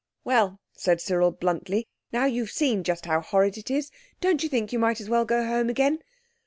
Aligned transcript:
"Well," 0.23 0.59
said 0.73 0.99
Cyril 0.99 1.29
bluntly, 1.29 1.87
"now 2.11 2.25
you've 2.25 2.49
seen 2.49 2.83
just 2.83 3.05
how 3.05 3.21
horrid 3.21 3.55
it 3.59 3.69
is, 3.69 3.91
don't 4.19 4.41
you 4.41 4.49
think 4.49 4.73
you 4.73 4.79
might 4.79 4.99
as 4.99 5.09
well 5.09 5.25
go 5.25 5.45
home 5.45 5.69
again?" 5.69 5.99